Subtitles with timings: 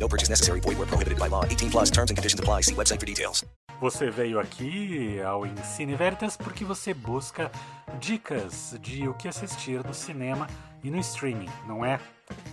[0.00, 0.60] No purchase necessary.
[0.60, 1.44] Void where prohibited by law.
[1.44, 2.62] 18 plus terms and conditions apply.
[2.62, 3.44] See website for details.
[3.80, 7.50] Você veio aqui ao Ensine Veritas porque você busca
[7.98, 10.46] dicas de o que assistir no cinema
[10.84, 11.98] e no streaming, não é?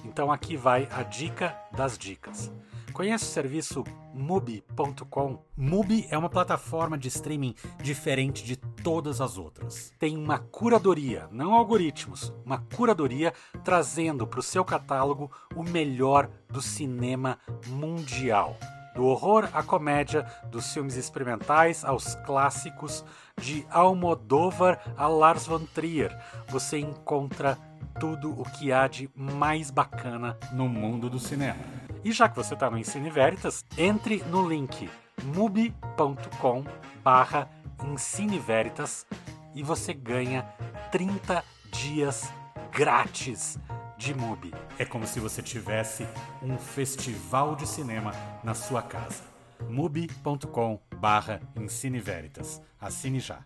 [0.05, 2.49] Então aqui vai a dica das dicas.
[2.93, 3.83] Conhece o serviço
[4.13, 5.43] Mubi.com?
[5.55, 8.55] Mubi é uma plataforma de streaming diferente de
[8.87, 9.91] todas as outras.
[9.99, 16.61] Tem uma curadoria, não algoritmos, uma curadoria trazendo para o seu catálogo o melhor do
[16.61, 17.37] cinema
[17.67, 18.55] mundial.
[18.95, 23.03] Do horror à comédia, dos filmes experimentais aos clássicos,
[23.41, 27.57] de Almodóvar a Lars von Trier, você encontra
[27.99, 31.59] tudo o que há de mais bacana no mundo do cinema.
[32.05, 34.89] E já que você está no Ensine Veritas, entre no link
[35.35, 36.63] mubi.com
[37.03, 37.49] barra
[38.39, 39.05] Veritas
[39.53, 40.43] e você ganha
[40.91, 42.31] 30 dias
[42.71, 43.57] grátis
[43.97, 44.53] de Mubi.
[44.77, 46.07] É como se você tivesse
[46.41, 48.11] um festival de cinema
[48.43, 49.23] na sua casa.
[49.69, 51.41] mubi.com barra
[52.03, 52.61] Veritas.
[52.79, 53.43] Assine já.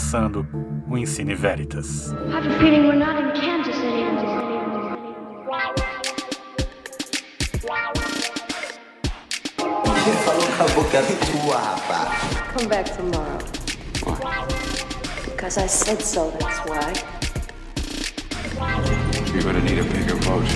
[0.00, 0.46] Começando
[0.88, 2.10] o Ensine Veritas.
[2.32, 4.96] I've a feeling we're not in Kansas anymore.
[10.24, 12.08] Falou com a boca tua, rapaz.
[12.54, 13.38] Come back tomorrow.
[15.26, 16.92] Because I said so, that's why.
[19.34, 20.46] You're gonna need a bigger boat.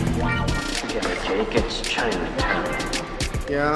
[0.88, 1.54] Get it, Jake.
[1.54, 2.64] It's Chinatown.
[3.50, 3.74] Yeah,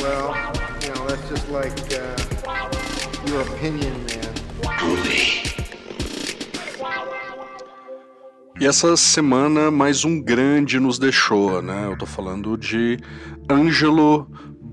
[0.00, 0.34] well,
[0.82, 2.16] you know, that's just like uh,
[3.28, 4.43] your opinion, man.
[8.60, 11.88] E essa semana mais um grande nos deixou, né?
[11.90, 12.98] Eu tô falando de
[13.50, 14.26] Angelo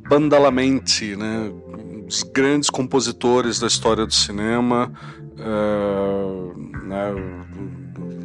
[0.07, 1.52] Bandalamenti, né?
[1.68, 4.91] Um dos grandes compositores da história do cinema,
[5.40, 7.13] uh, né?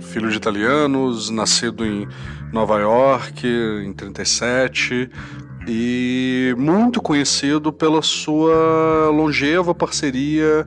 [0.03, 2.09] filho de italianos, nascido em
[2.53, 3.47] Nova York
[3.85, 5.11] em 37
[5.69, 10.67] e muito conhecido pela sua longeva parceria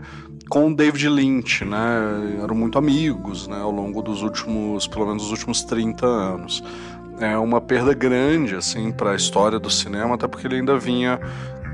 [0.50, 2.40] com David Lynch, né?
[2.44, 3.60] Eram muito amigos, né?
[3.62, 6.64] Ao longo dos últimos, pelo menos os últimos 30 anos.
[7.20, 11.20] É uma perda grande, assim, para a história do cinema, até porque ele ainda vinha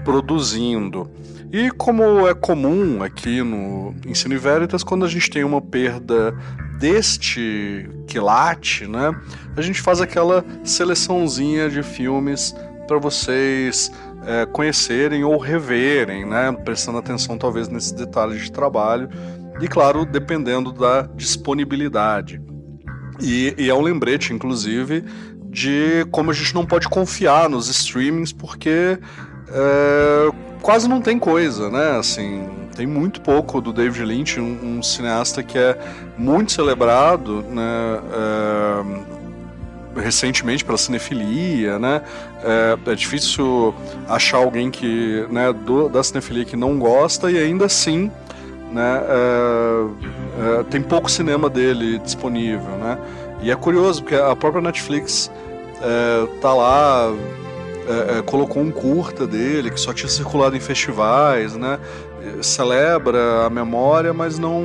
[0.04, 1.10] produzindo.
[1.52, 6.36] E como é comum aqui no Ensino Veritas, quando a gente tem uma perda
[6.78, 9.16] deste quilate, né?
[9.56, 12.54] A gente faz aquela seleçãozinha de filmes
[12.88, 13.92] para vocês
[14.26, 16.52] é, conhecerem ou reverem, né?
[16.52, 19.10] Prestando atenção talvez nesses detalhes de trabalho
[19.62, 22.42] e, claro, dependendo da disponibilidade.
[23.22, 25.04] E, e é um lembrete, inclusive,
[25.50, 29.00] de como a gente não pode confiar nos streamings porque
[29.50, 30.32] é,
[30.62, 31.98] quase não tem coisa, né?
[31.98, 35.78] Assim, tem muito pouco do David Lynch, um, um cineasta que é
[36.18, 38.00] muito celebrado, né?
[38.12, 39.15] É,
[39.96, 42.02] recentemente pela cinefilia, né?
[42.44, 43.74] É, é, difícil
[44.08, 48.12] achar alguém que, né, do, da cinefilia que não gosta e ainda assim,
[48.72, 52.98] né, é, é, tem pouco cinema dele disponível, né?
[53.42, 55.32] E é curioso porque a própria Netflix
[55.82, 57.14] é, tá lá
[57.88, 61.80] é, é, colocou um curta dele que só tinha circulado em festivais, né?
[62.42, 64.64] Celebra a memória, mas não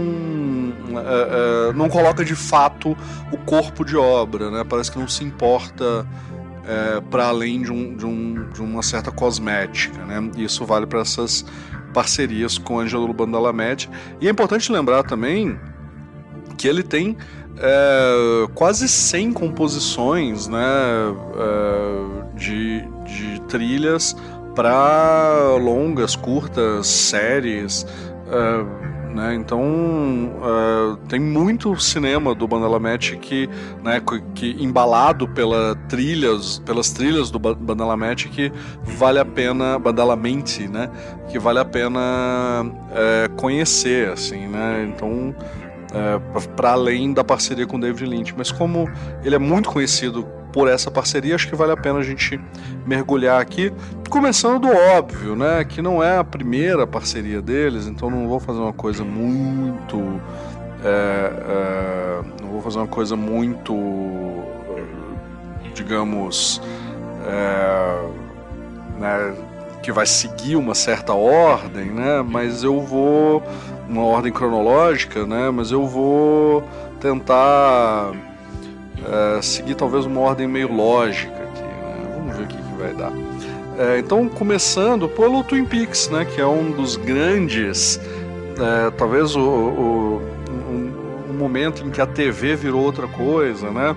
[0.98, 2.96] é, é, não coloca de fato
[3.32, 4.64] o corpo de obra, né?
[4.68, 6.06] Parece que não se importa
[6.66, 10.30] é, para além de, um, de, um, de, uma certa cosmética, né?
[10.36, 11.44] E isso vale para essas
[11.92, 13.90] parcerias com Angelo Bandalamed.
[14.20, 15.58] E é importante lembrar também
[16.56, 17.16] que ele tem
[17.58, 20.58] é, quase 100 composições né,
[21.36, 24.16] é, de, de trilhas
[24.54, 27.86] para longas, curtas, séries.
[28.28, 28.79] É,
[29.14, 29.34] né?
[29.34, 33.48] Então uh, tem muito cinema do Bandalamete que,
[33.82, 34.00] né,
[34.34, 38.52] que embalado pela trilhas, pelas trilhas do Bandalamete que
[38.82, 40.90] vale a pena Bandalamente, né?
[41.28, 42.00] Que vale a pena
[42.64, 44.88] uh, conhecer, assim, né?
[44.88, 45.34] Então
[45.92, 46.20] é,
[46.56, 48.88] para além da parceria com David Lynch, mas como
[49.24, 52.40] ele é muito conhecido por essa parceria, acho que vale a pena a gente
[52.86, 53.72] mergulhar aqui,
[54.08, 58.58] começando do óbvio, né, que não é a primeira parceria deles, então não vou fazer
[58.58, 60.20] uma coisa muito
[60.82, 63.74] é, é, não vou fazer uma coisa muito,
[65.74, 66.60] digamos,
[67.26, 68.08] é,
[68.98, 69.34] né,
[69.82, 72.22] que vai seguir uma certa ordem, né?
[72.26, 73.42] Mas eu vou
[73.88, 75.50] uma ordem cronológica, né?
[75.50, 76.62] Mas eu vou
[77.00, 78.12] tentar
[79.06, 82.16] é, seguir talvez uma ordem meio lógica aqui, né?
[82.16, 83.12] Vamos ver o que, que vai dar.
[83.78, 86.24] É, então, começando pelo Twin Peaks, né?
[86.24, 87.98] Que é um dos grandes,
[88.58, 93.96] é, talvez o, o um, um, momento em que a TV virou outra coisa, né?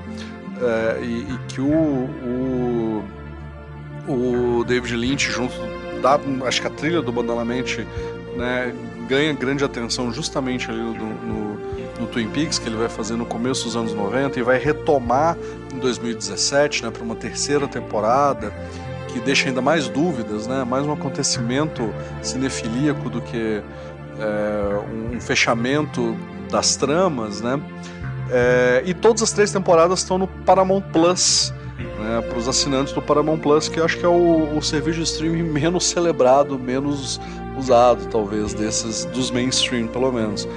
[1.02, 3.04] E, e, que o, o,
[4.08, 5.54] o David Lynch junto
[6.02, 7.86] da, acho que a trilha do Bandalamente,
[8.36, 8.74] né,
[9.08, 11.60] ganha grande atenção justamente ali no, no,
[12.00, 15.38] no, Twin Peaks, que ele vai fazer no começo dos anos 90 e vai retomar
[15.74, 18.54] em 2017, né, para uma terceira temporada,
[19.10, 23.62] que deixa ainda mais dúvidas, né, mais um acontecimento cinefilíaco do que
[24.20, 26.16] é, um fechamento
[26.50, 27.60] das tramas, né,
[28.32, 31.54] é, e todas as três temporadas estão no Paramount Plus,
[32.00, 35.04] né, para os assinantes do Paramount Plus, que acho que é o, o serviço de
[35.04, 37.20] streaming menos celebrado, menos
[37.58, 40.48] usado, talvez, desses dos mainstream, pelo menos.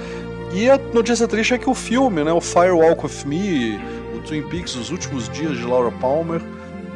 [0.53, 3.79] E a notícia triste é que o filme, né, o Firewalk with Me,
[4.15, 6.41] o Twin Peaks, Os Últimos Dias de Laura Palmer,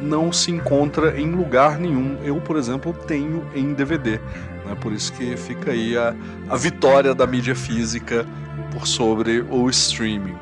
[0.00, 2.18] não se encontra em lugar nenhum.
[2.24, 4.18] Eu, por exemplo, tenho em DVD.
[4.64, 6.14] Né, por isso que fica aí a,
[6.48, 8.26] a vitória da mídia física
[8.72, 10.36] por sobre o streaming.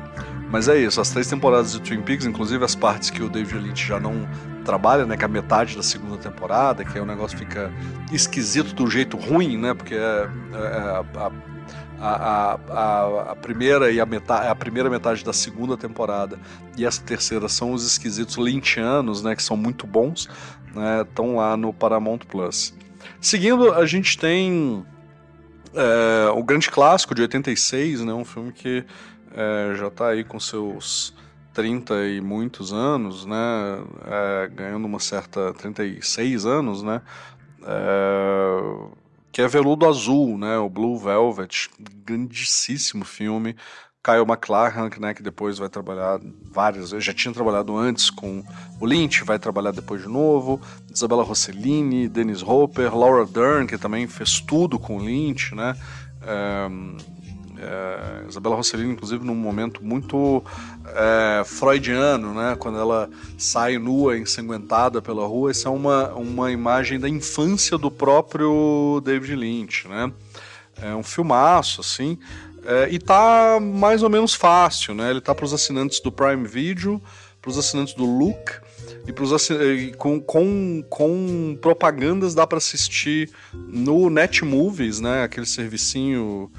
[0.51, 3.57] Mas é isso, as três temporadas de Twin Peaks, inclusive as partes que o David
[3.57, 4.27] Lynch já não
[4.65, 7.71] trabalha, né, que é a metade da segunda temporada, que aí o negócio fica
[8.11, 11.31] esquisito do jeito ruim, né, porque é, é a,
[12.01, 16.37] a, a, a, primeira e a metade, a primeira metade da segunda temporada
[16.77, 20.27] e essa terceira são os esquisitos lynchianos, né, que são muito bons,
[20.75, 22.73] né, estão lá no Paramount Plus.
[23.21, 24.85] Seguindo, a gente tem
[25.73, 28.83] é, o grande clássico de 86, né, um filme que
[29.33, 31.13] é, já está aí com seus
[31.53, 33.35] 30 e muitos anos, né,
[34.05, 37.01] é, ganhando uma certa 36 anos, né,
[37.63, 38.87] é,
[39.31, 41.69] que é Veludo Azul, né, o Blue Velvet,
[42.05, 43.55] grandíssimo filme.
[44.03, 46.19] Kyle MacLachlan, né, que depois vai trabalhar
[46.51, 48.43] várias vezes, já tinha trabalhado antes com
[48.79, 50.59] o Lynch, vai trabalhar depois de novo,
[50.91, 55.75] Isabella Rossellini, Dennis Hopper, Laura Dern, que também fez tudo com o Lynch, né,
[56.23, 56.67] é,
[57.61, 60.43] é, Isabela Rossellini, inclusive, num momento muito
[60.87, 62.55] é, freudiano, né?
[62.57, 67.91] Quando ela sai nua, ensanguentada pela rua, isso é uma, uma imagem da infância do
[67.91, 70.11] próprio David Lynch, né?
[70.81, 72.17] É um filmaço, assim,
[72.65, 75.11] é, e tá mais ou menos fácil, né?
[75.11, 77.01] Ele tá para os assinantes do Prime Video,
[77.41, 78.59] para os assinantes do Look,
[79.07, 79.91] e pros assin...
[79.97, 85.23] com, com, com propagandas dá para assistir no Netmovies, né?
[85.23, 86.51] Aquele servicinho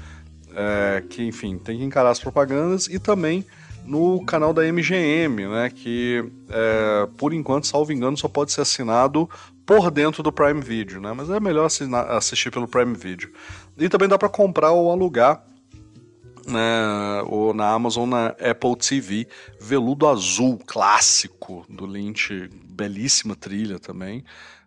[0.55, 3.45] é, que, enfim, tem que encarar as propagandas e também
[3.85, 9.29] no canal da MGM, né, que é, por enquanto, salvo engano, só pode ser assinado
[9.65, 13.29] por dentro do Prime Video, né, mas é melhor assinar, assistir pelo Prime Video.
[13.77, 15.43] E também dá para comprar ou alugar
[16.47, 19.27] né, ou na Amazon, na Apple TV,
[19.59, 24.23] Veludo Azul, clássico do Lynch, belíssima trilha também.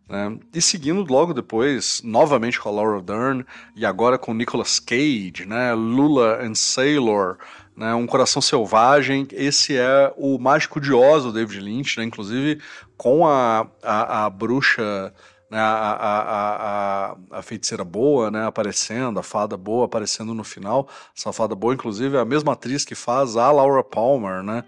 [0.08, 0.38] Né?
[0.54, 3.44] E seguindo logo depois, novamente com a Laura Dern,
[3.74, 5.74] e agora com Nicolas Cage, né?
[5.74, 7.38] Lula and Sailor,
[7.76, 7.92] né?
[7.94, 9.26] Um Coração Selvagem.
[9.32, 12.04] Esse é o Mágico de Oz do David Lynch, né?
[12.04, 12.60] inclusive
[12.96, 15.12] com a, a, a bruxa.
[15.48, 20.88] Né, a, a, a, feiticeira boa, né, aparecendo, a fada boa aparecendo no final.
[21.16, 24.64] Essa fada boa, inclusive, é a mesma atriz que faz a Laura Palmer, né?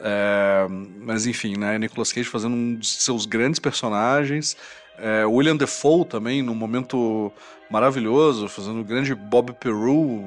[0.00, 0.66] É,
[1.02, 4.56] mas enfim, né, Nicolas Cage fazendo um dos seus grandes personagens
[5.02, 7.32] é, William Defoe também, num momento
[7.68, 10.22] maravilhoso, fazendo o grande Bob Peru,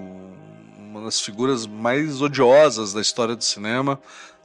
[0.78, 3.98] uma das figuras mais odiosas da história do cinema.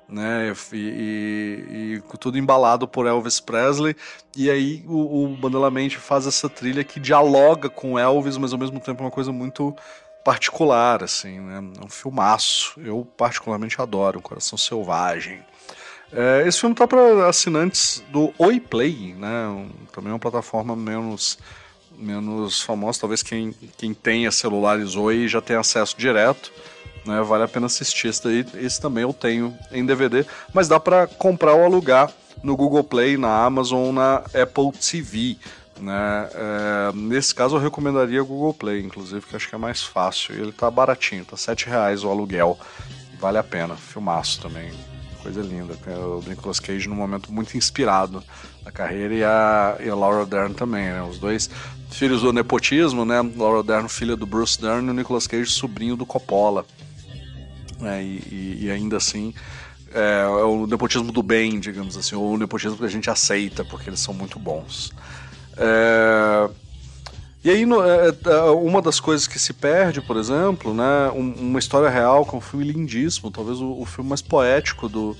[0.08, 3.94] Né, e, e, e, tudo embalado por Elvis Presley,
[4.36, 8.80] e aí o, o Bandelamente faz essa trilha que dialoga com Elvis, mas ao mesmo
[8.80, 9.72] tempo é uma coisa muito
[10.24, 15.44] particular, assim, né, é um filmaço, eu particularmente adoro, Coração Selvagem.
[16.12, 19.46] É, esse filme tá para assinantes do Oi Play, né?
[19.46, 21.38] Um, também é uma plataforma menos
[21.96, 26.50] menos famosa, talvez quem, quem tenha celulares Oi já tenha acesso direto,
[27.04, 27.20] né?
[27.22, 28.44] Vale a pena assistir esse daí.
[28.54, 32.10] Esse também eu tenho em DVD, mas dá para comprar ou alugar
[32.42, 35.36] no Google Play, na Amazon, na Apple TV.
[35.78, 36.28] Né?
[36.34, 40.34] É, nesse caso eu recomendaria o Google Play, inclusive, que acho que é mais fácil.
[40.34, 42.58] Ele tá baratinho, tá R$ reais o aluguel.
[43.18, 43.76] Vale a pena.
[43.76, 44.72] Filmaço também
[45.20, 45.74] coisa linda.
[45.86, 48.22] O Nicolas Cage num momento muito inspirado
[48.64, 51.02] na carreira e a, e a Laura Dern também, né?
[51.02, 51.48] Os dois
[51.90, 53.20] filhos do nepotismo, né?
[53.36, 56.64] Laura Dern, filha do Bruce Dern, e o Nicolas Cage, sobrinho do Coppola.
[57.78, 59.32] né, e, e, ainda assim
[59.92, 63.64] é, é, o nepotismo do bem, digamos assim, ou o nepotismo que a gente aceita
[63.64, 64.92] porque eles são muito bons.
[65.56, 66.50] É,
[67.42, 71.58] e aí, no, é, é, uma das coisas que se perde, por exemplo, né, uma
[71.58, 75.16] história real, é um filme lindíssimo, talvez o, o filme mais poético do,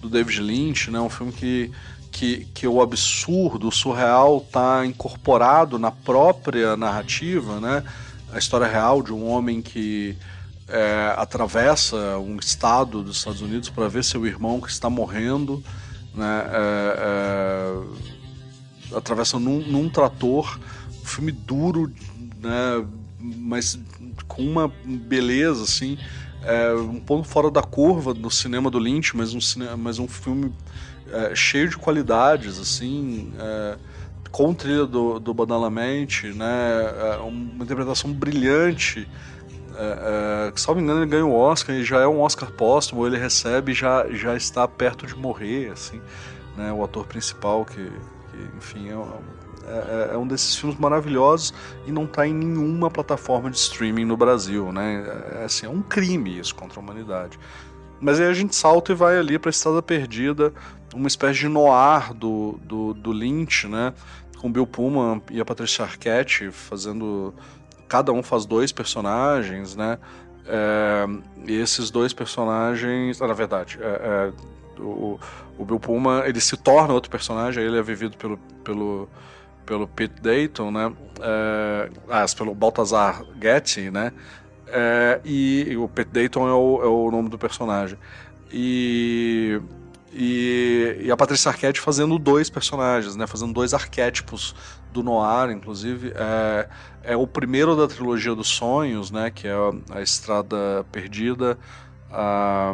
[0.00, 1.72] do David Lynch, né, um filme que,
[2.12, 7.82] que, que o absurdo, o surreal, está incorporado na própria narrativa, né,
[8.32, 10.16] a história real de um homem que
[10.68, 15.60] é, atravessa um estado dos Estados Unidos para ver seu irmão que está morrendo,
[16.14, 17.82] né, é,
[18.92, 20.56] é, atravessa num, num trator
[21.04, 21.92] um filme duro,
[22.40, 22.86] né?
[23.20, 23.78] Mas
[24.26, 25.98] com uma beleza, assim.
[26.42, 30.08] É, um ponto fora da curva no cinema do Lynch, mas um, cinema, mas um
[30.08, 30.52] filme
[31.10, 33.32] é, cheio de qualidades, assim.
[33.38, 33.76] É,
[34.30, 37.14] com trilha do, do Badalamente, né?
[37.14, 39.08] É, uma interpretação brilhante.
[39.76, 43.06] É, é, que, salvo engano, ele ganha o Oscar e já é um Oscar póstumo,
[43.06, 46.00] ele recebe já, já está perto de morrer, assim,
[46.56, 46.72] né?
[46.72, 51.54] O ator principal que, que enfim, é, é, é, é, um desses filmes maravilhosos
[51.86, 55.04] e não está em nenhuma plataforma de streaming no Brasil, né?
[55.40, 57.38] É, assim, é um crime isso contra a humanidade.
[58.00, 60.52] Mas aí a gente salta e vai ali para Estrada Perdida,
[60.94, 63.94] uma espécie de noir do, do, do Lynch, né?
[64.38, 67.34] Com Bill Pullman e a Patricia Arquette fazendo...
[67.88, 69.98] Cada um faz dois personagens, né?
[70.46, 71.06] É,
[71.46, 73.20] e esses dois personagens...
[73.20, 74.32] na verdade, é,
[74.76, 75.18] é, o,
[75.56, 78.36] o Bill Pullman, ele se torna outro personagem, ele é vivido pelo...
[78.62, 79.08] pelo
[79.64, 80.92] pelo Pete Dayton, né?
[81.20, 84.12] É, ah, pelo Baltazar Getty, né?
[84.66, 87.98] É, e, e, o Pete Dayton é o, é o nome do personagem.
[88.50, 89.60] E,
[90.12, 93.26] e, e, a Patrícia Arquette fazendo dois personagens, né?
[93.26, 94.54] Fazendo dois arquétipos
[94.92, 96.12] do noir, inclusive.
[96.14, 96.68] É,
[97.02, 99.30] é o primeiro da trilogia dos sonhos, né?
[99.30, 101.58] Que é a, a Estrada Perdida,
[102.16, 102.72] a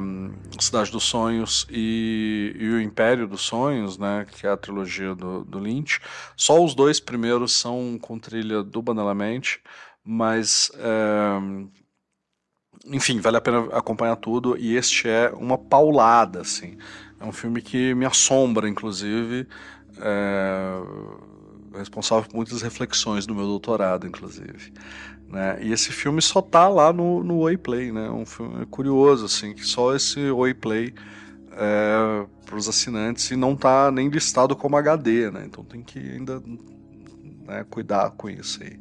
[0.61, 5.44] Cidade dos Sonhos e, e, o Império dos Sonhos, né, que é a trilogia do,
[5.44, 6.00] do Lynch.
[6.37, 9.61] Só os dois primeiros são com trilha do Banalamente,
[10.04, 11.66] mas é,
[12.87, 16.76] enfim, vale a pena acompanhar tudo e este é uma paulada, assim.
[17.18, 19.47] É um filme que me assombra, inclusive.
[19.99, 20.80] É,
[21.78, 24.73] responsável por muitas reflexões do meu doutorado, inclusive.
[25.30, 25.58] Né?
[25.62, 28.10] E esse filme só tá lá no, no Oi Play, né?
[28.10, 30.92] Um filme curioso, assim, que só esse Oi Play
[31.52, 35.44] é, para os assinantes e não tá nem listado como HD, né?
[35.46, 36.42] Então tem que ainda
[37.46, 38.80] né, cuidar com isso aí.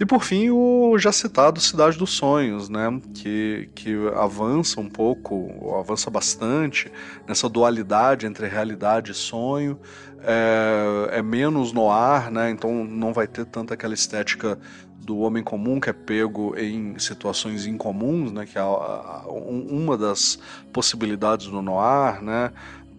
[0.00, 3.00] E por fim, o já citado Cidade dos Sonhos, né?
[3.14, 6.90] Que, que avança um pouco, avança bastante
[7.28, 9.78] nessa dualidade entre realidade e sonho.
[10.22, 12.50] É, é menos no ar, né?
[12.50, 14.58] Então não vai ter tanta aquela estética
[15.00, 20.38] do homem comum que é pego em situações incomuns, né, que é uma das
[20.72, 22.52] possibilidades do noir, né,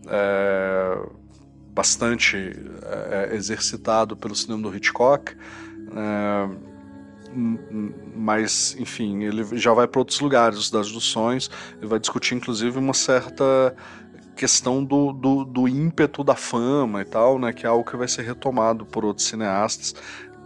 [0.07, 1.21] é
[1.73, 2.35] bastante
[2.83, 5.33] é, exercitado pelo cinema do Hitchcock,
[5.95, 6.49] é,
[8.13, 11.15] mas enfim, ele já vai para outros lugares, Cidade dos
[11.77, 13.73] ele vai discutir inclusive uma certa
[14.35, 18.07] questão do, do, do, ímpeto da fama e tal, né, que é algo que vai
[18.07, 19.95] ser retomado por outros cineastas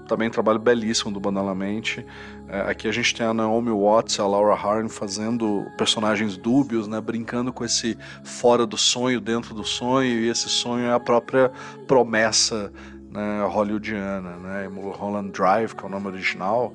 [0.07, 2.05] também um trabalho belíssimo do Banalamente.
[2.47, 7.01] É, aqui a gente tem a Naomi Watts a Laura Harn fazendo personagens dúbios, né,
[7.01, 11.51] brincando com esse fora do sonho, dentro do sonho, e esse sonho é a própria
[11.87, 12.71] promessa
[13.09, 14.37] né, hollywoodiana.
[14.37, 16.73] Né, Mulholland Drive, que é o nome original,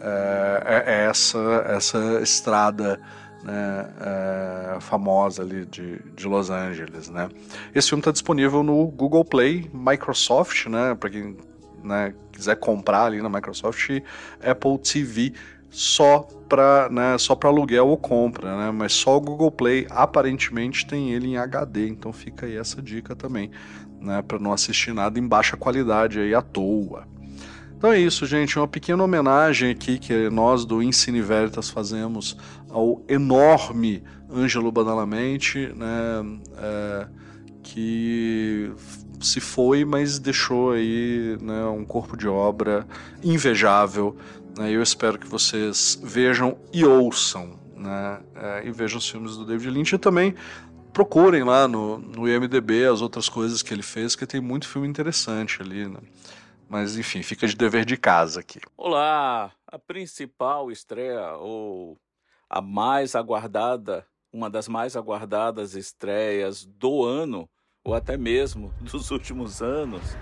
[0.00, 2.98] é, é, é essa, essa estrada
[3.42, 7.28] né, é, famosa ali de, de Los Angeles, né?
[7.74, 10.94] Esse filme está disponível no Google Play, Microsoft, né?
[10.94, 11.36] Para quem
[11.82, 13.90] né, quiser comprar ali na Microsoft
[14.42, 15.32] Apple TV
[15.70, 18.70] só para né, só para aluguel ou compra, né?
[18.72, 23.14] Mas só o Google Play aparentemente tem ele em HD, então fica aí essa dica
[23.14, 23.50] também,
[24.00, 27.06] né, para não assistir nada em baixa qualidade aí à toa.
[27.76, 32.36] Então é isso, gente, uma pequena homenagem aqui que nós do Ensine Veritas fazemos
[32.68, 37.06] ao enorme Ângelo Banalamente, né, é,
[37.62, 38.70] que
[39.20, 42.86] se foi, mas deixou aí né, um corpo de obra
[43.22, 44.16] invejável.
[44.58, 49.44] Né, eu espero que vocês vejam e ouçam, né, é, e vejam os filmes do
[49.44, 50.34] David Lynch e também
[50.92, 54.88] procurem lá no, no IMDB as outras coisas que ele fez, que tem muito filme
[54.88, 55.86] interessante ali.
[55.86, 56.00] Né?
[56.68, 58.60] Mas enfim, fica de dever de casa aqui.
[58.76, 59.52] Olá!
[59.66, 61.96] A principal estreia, ou
[62.48, 67.48] a mais aguardada, uma das mais aguardadas estreias do ano,
[67.84, 70.16] ou até mesmo dos últimos anos,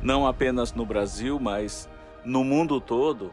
[0.00, 1.88] não apenas no Brasil, mas
[2.24, 3.32] no mundo todo,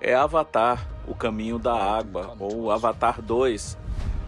[0.00, 3.78] é Avatar, o caminho da água, ou Avatar 2,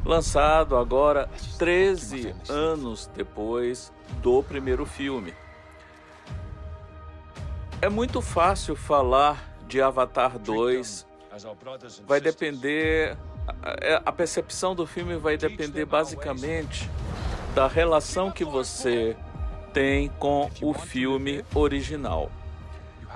[0.05, 3.93] lançado agora 13 anos depois
[4.23, 5.35] do primeiro filme.
[7.83, 11.07] É muito fácil falar de Avatar 2.
[12.07, 13.17] Vai depender.
[14.05, 16.91] A percepção do filme vai depender basicamente
[17.59, 19.17] da relação que você
[19.75, 22.31] tem com o filme original.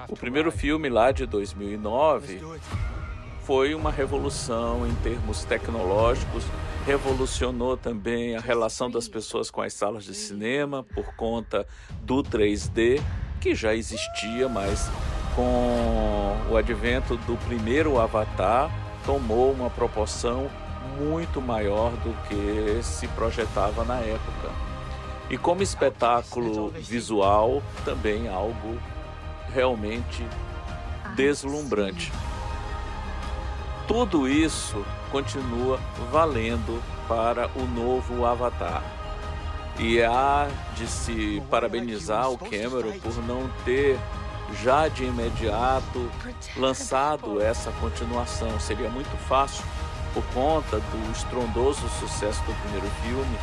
[0.08, 2.40] O primeiro filme lá de 2009
[3.44, 6.44] foi uma revolução em termos tecnológicos,
[6.84, 11.64] revolucionou também a relação das pessoas com as salas de cinema por conta
[12.02, 13.00] do 3D,
[13.40, 14.90] que já existia, mas
[15.36, 18.68] com o advento do primeiro Avatar,
[19.06, 20.50] tomou uma proporção
[20.98, 24.50] muito maior do que se projetava na época.
[25.30, 28.78] E como espetáculo visual, também algo
[29.48, 30.26] realmente
[31.14, 32.12] deslumbrante.
[33.86, 35.78] Tudo isso continua
[36.10, 38.82] valendo para o novo Avatar.
[39.78, 43.98] E há de se parabenizar o Cameron por não ter
[44.62, 46.10] já de imediato
[46.56, 48.60] lançado essa continuação.
[48.60, 49.64] Seria muito fácil
[50.12, 53.38] por conta do estrondoso sucesso do primeiro filme,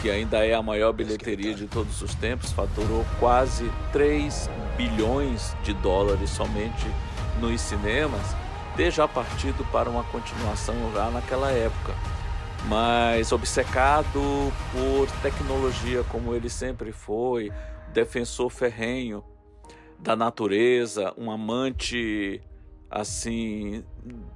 [0.00, 5.72] que ainda é a maior bilheteria de todos os tempos, faturou quase 3 bilhões de
[5.74, 6.86] dólares somente
[7.40, 8.36] nos cinemas,
[8.76, 11.94] ter já partido para uma continuação já naquela época.
[12.68, 17.52] Mas obcecado por tecnologia como ele sempre foi,
[17.92, 19.24] defensor ferrenho
[19.98, 22.40] da natureza, um amante
[22.90, 23.84] assim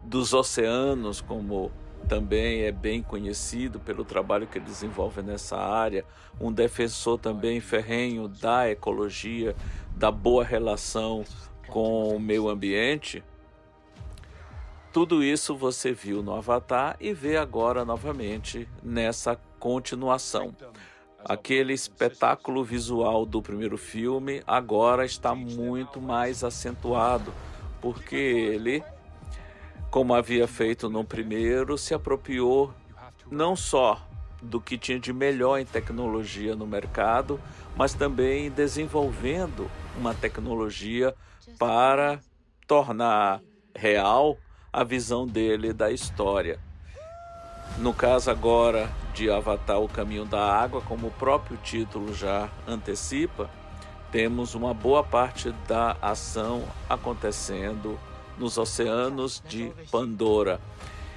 [0.04, 1.70] dos oceanos, como
[2.08, 6.04] também é bem conhecido pelo trabalho que ele desenvolve nessa área,
[6.40, 9.54] um defensor também ferrenho da ecologia,
[9.94, 11.24] da boa relação
[11.68, 13.22] com o meio ambiente.
[14.92, 20.52] Tudo isso você viu no Avatar e vê agora novamente nessa continuação.
[21.24, 27.32] Aquele espetáculo visual do primeiro filme agora está muito mais acentuado,
[27.80, 28.82] porque ele,
[29.90, 32.72] como havia feito no primeiro, se apropriou
[33.30, 34.06] não só
[34.42, 37.40] do que tinha de melhor em tecnologia no mercado,
[37.76, 41.14] mas também desenvolvendo uma tecnologia
[41.58, 42.20] para
[42.66, 43.40] tornar
[43.74, 44.36] real
[44.72, 46.58] a visão dele da história.
[47.78, 53.50] No caso agora de Avatar: O Caminho da Água, como o próprio título já antecipa,
[54.12, 57.98] temos uma boa parte da ação acontecendo
[58.36, 60.60] nos oceanos de Pandora.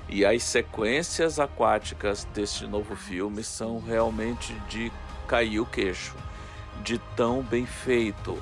[0.10, 4.92] E as sequências aquáticas deste novo filme são realmente de
[5.28, 6.16] cair o queixo,
[6.84, 8.38] de tão bem feito.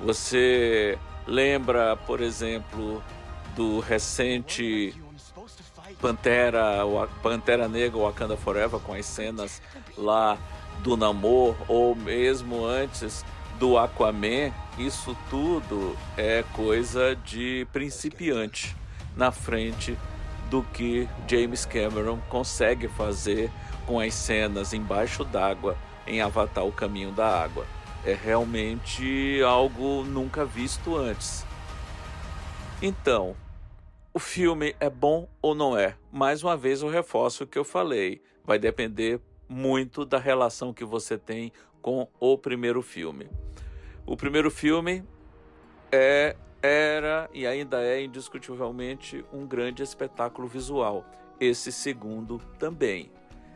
[0.00, 3.02] Você lembra, por exemplo,
[3.54, 4.94] do recente
[6.00, 6.78] Pantera,
[7.22, 9.62] Pantera Negra Wakanda Forever com as cenas
[9.96, 10.38] lá
[10.82, 13.24] do Namor ou mesmo antes
[13.62, 18.76] do Aquaman, isso tudo é coisa de principiante
[19.16, 19.96] na frente
[20.50, 23.52] do que James Cameron consegue fazer
[23.86, 27.64] com as cenas embaixo d'água em Avatar O Caminho da Água.
[28.04, 31.46] É realmente algo nunca visto antes.
[32.82, 33.36] Então,
[34.12, 35.94] o filme é bom ou não é?
[36.10, 38.20] Mais uma vez eu reforço o que eu falei.
[38.44, 43.28] Vai depender muito da relação que você tem com o primeiro filme.
[44.04, 45.04] O primeiro filme
[45.90, 51.04] é, era e ainda é indiscutivelmente um grande espetáculo visual.
[51.38, 53.10] Esse segundo também.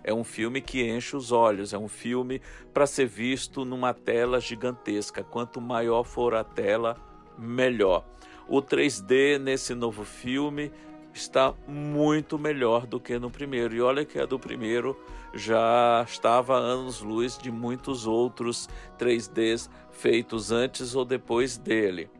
[0.04, 2.40] É um filme que enche os olhos, é um filme
[2.72, 5.24] para ser visto numa tela gigantesca.
[5.24, 6.96] Quanto maior for a tela,
[7.36, 8.04] melhor.
[8.48, 10.70] O 3D nesse novo filme
[11.12, 13.74] está muito melhor do que no primeiro.
[13.74, 14.96] E olha que a do primeiro
[15.36, 18.68] já estava anos-luz de muitos outros
[18.98, 22.10] 3Ds feitos antes ou depois dele.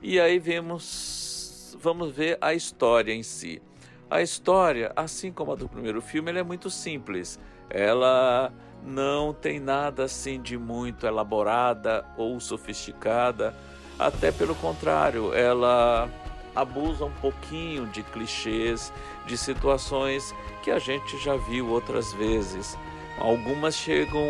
[0.00, 3.62] E aí vemos, vamos ver a história em si.
[4.10, 7.38] A história, assim como a do primeiro filme, ela é muito simples.
[7.70, 8.52] Ela
[8.84, 13.54] não tem nada assim de muito elaborada ou sofisticada
[13.98, 16.08] até pelo contrário, ela
[16.54, 18.92] abusa um pouquinho de clichês,
[19.26, 22.78] de situações que a gente já viu outras vezes.
[23.18, 24.24] Algumas chegam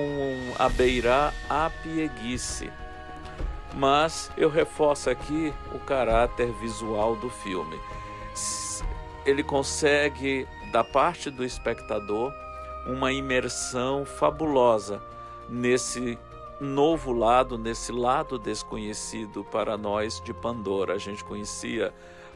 [0.59, 2.71] a beirar a pieguice.
[3.75, 7.79] Mas eu reforço aqui o caráter visual do filme.
[9.25, 12.33] Ele consegue, da parte do espectador,
[12.87, 15.01] uma imersão fabulosa
[15.49, 16.19] nesse
[16.63, 20.95] novo lado, nesse lado desconhecido para nós de Pandora.
[20.95, 21.93] A gente conhecia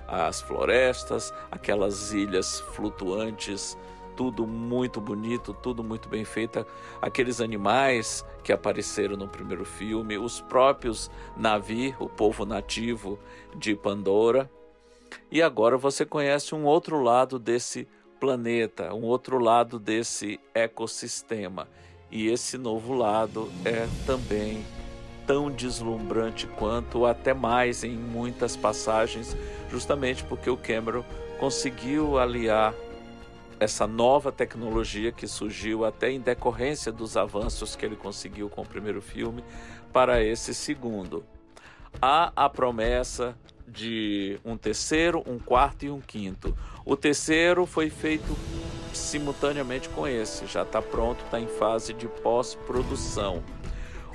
[0.07, 3.77] as florestas, aquelas ilhas flutuantes
[4.17, 6.67] tudo muito bonito, tudo muito bem feito.
[7.01, 13.19] Aqueles animais que apareceram no primeiro filme, os próprios Navi, o povo nativo
[13.55, 14.51] de Pandora.
[15.31, 17.87] E agora você conhece um outro lado desse
[18.19, 21.69] planeta, um outro lado desse ecossistema.
[22.11, 24.65] E esse novo lado é também
[25.27, 29.37] tão deslumbrante quanto, até mais em muitas passagens,
[29.71, 31.05] justamente porque o Cameron
[31.39, 32.73] conseguiu aliar
[33.59, 38.67] essa nova tecnologia que surgiu até em decorrência dos avanços que ele conseguiu com o
[38.67, 39.43] primeiro filme
[39.93, 41.25] para esse segundo.
[42.01, 46.57] Há a promessa de um terceiro, um quarto e um quinto.
[46.85, 48.37] O terceiro foi feito
[48.97, 53.43] simultaneamente com esse, já está pronto, está em fase de pós-produção.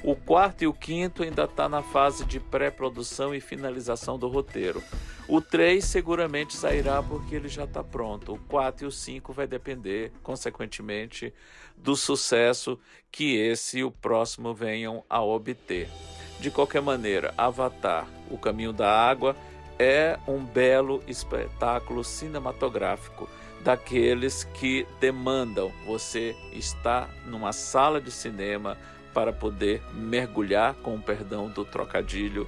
[0.04, 4.82] O quarto e o quinto ainda está na fase de pré-produção e finalização do roteiro.
[5.28, 8.34] O 3 seguramente sairá porque ele já está pronto.
[8.34, 11.32] O 4 e o 5 vai depender, consequentemente,
[11.78, 12.80] do sucesso
[13.12, 15.88] que esse e o próximo venham a obter.
[16.40, 19.36] De qualquer maneira, Avatar, O Caminho da Água,
[19.78, 23.30] é um belo espetáculo cinematográfico
[23.64, 28.78] daqueles que demandam você estar numa sala de cinema
[29.14, 32.48] para poder mergulhar, com o perdão do trocadilho,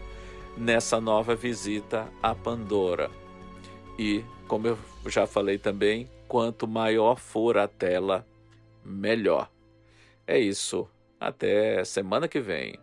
[0.57, 3.09] nessa nova visita a Pandora.
[3.97, 8.25] E, como eu já falei também, quanto maior for a tela,
[8.83, 9.49] melhor.
[10.25, 10.87] É isso.
[11.19, 12.82] Até semana que vem.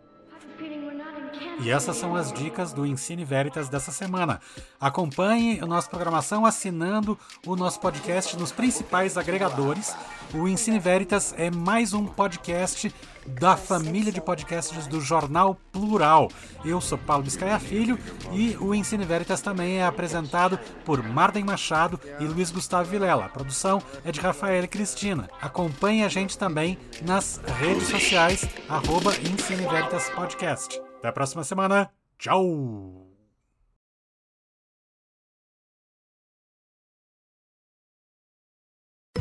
[1.61, 4.41] E essas são as dicas do Ensine Veritas dessa semana.
[4.79, 9.95] Acompanhe a nossa programação assinando o nosso podcast nos principais agregadores.
[10.33, 12.91] O Ensine Veritas é mais um podcast
[13.27, 16.31] da família de podcasts do Jornal Plural.
[16.65, 17.99] Eu sou Paulo Biscaia Filho
[18.31, 23.25] e o Ensine Veritas também é apresentado por Marden Machado e Luiz Gustavo Vilela.
[23.25, 25.29] A produção é de Rafael e Cristina.
[25.39, 30.90] Acompanhe a gente também nas redes sociais, arroba Ensine Veritas Podcast.
[31.01, 31.91] Até a próxima semana.
[32.19, 33.10] Tchau!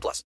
[0.00, 0.24] 18 plus.